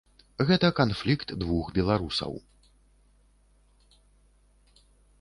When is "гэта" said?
0.51-0.67